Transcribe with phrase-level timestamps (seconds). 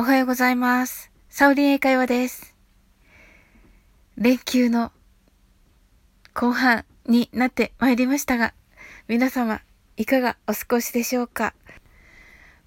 [0.00, 1.10] おはようございます。
[1.28, 2.54] サウリン英会話です。
[4.16, 4.92] 連休の
[6.34, 8.54] 後半になってまいりましたが、
[9.08, 9.60] 皆様
[9.96, 11.52] いかがお過ごしでしょうか？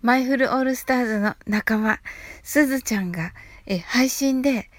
[0.01, 1.99] マイフルオールスターズの仲間、
[2.43, 3.31] すずちゃんが
[3.65, 4.69] え配信で、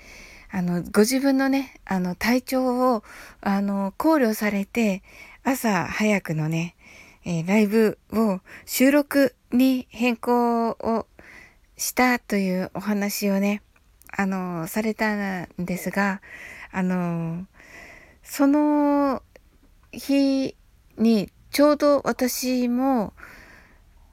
[0.50, 3.02] あの、ご自分のね、あの、体調を、
[3.40, 5.02] あの、考慮されて、
[5.42, 6.76] 朝早くのね、
[7.24, 11.06] えー、ライブを収録に変更を
[11.82, 13.60] したというお話をね、
[14.16, 16.22] あの、されたんですが、
[16.70, 17.44] あの、
[18.22, 19.20] その
[19.90, 20.54] 日
[20.96, 23.12] にちょうど私も、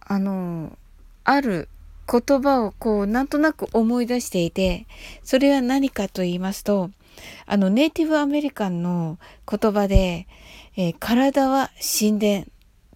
[0.01, 0.75] あの、
[1.23, 1.69] ある
[2.11, 4.87] 言葉をこう、なんとなく思い出していて、
[5.23, 6.89] それは何かと言いますと、
[7.45, 10.27] あの、ネイティブアメリカンの言葉で、
[10.75, 12.45] えー、体は神殿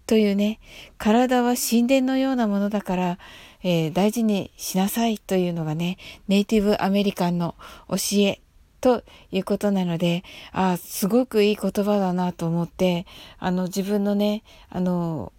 [0.07, 0.59] というね、
[0.97, 3.19] 体は神殿のようなものだから、
[3.63, 7.55] えー、大事にしなさいというのがね、ネイティブアメリカンの
[7.89, 8.41] 教え
[8.81, 13.05] ということなので、あすごくいい言葉だなと思って、
[13.39, 15.31] あの、自分のね、あの、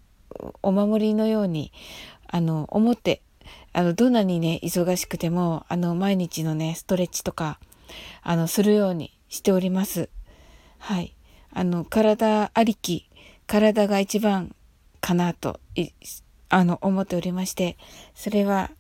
[0.63, 1.71] お守りのように、
[2.27, 3.21] あの、思って、
[3.75, 7.61] あの、どんなにね、忙しくても、あの、毎日のね、ストレッチとか、
[8.23, 10.09] あの、するようにしております。
[10.79, 11.15] はい。
[11.53, 13.11] あの、体ありき、
[13.47, 14.55] 体が一番
[15.03, 15.61] かなと、
[16.55, 17.77] あの、思っておりまして、
[18.15, 18.71] それは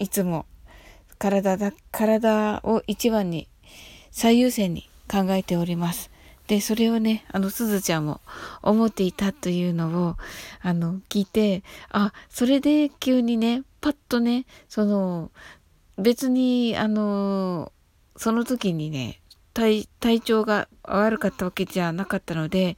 [0.00, 0.46] いつも
[1.16, 3.48] 体だ、体を一番に、
[4.10, 6.10] 最優先に考えております。
[6.48, 8.20] で、それをね、あの、すずちゃんも
[8.62, 10.16] 思っていたというのを、
[10.60, 15.30] あの、聞いて、あ、それで急にね、パッとね、その、
[15.98, 17.70] 別に、あの、
[18.16, 19.20] その時にね、
[19.54, 22.76] 体、体調が悪かったわけじゃなかったので、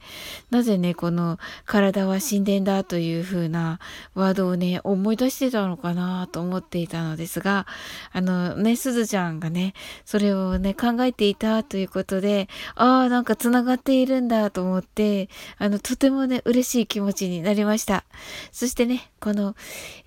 [0.49, 3.79] なぜね、この体は神殿だという風な
[4.13, 7.65] ワードをね、思い出してたのかなと思っていたのですが、
[8.11, 9.73] あのね、すずちゃんがね、
[10.05, 18.03] それをね、考えていたということで、ああ、なんか繋がっているんだと思って、あの、とてもね、嬉しい気持ちになりました。
[18.51, 19.55] そしてね、この、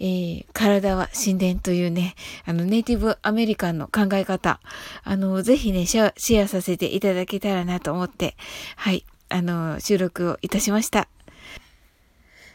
[0.01, 2.15] えー、体は神殿というね、
[2.45, 4.61] あの、ネイティブアメリカンの考え方、
[5.05, 8.37] あの、ぜひね、シェアさせていただけたらなと思って、
[8.77, 11.09] はい、あの、収録をいたしました。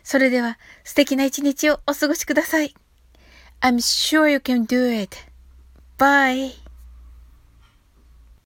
[0.04, 2.74] それでは、素敵な一日をお過ごしください。
[3.62, 5.18] I'm sure you can do it.
[5.98, 6.69] Bye.